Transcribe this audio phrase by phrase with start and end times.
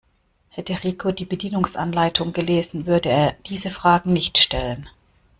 [0.49, 4.89] Hätte Rico die Bedienungsanleitung gelesen, würde er diese Fragen nicht stellen.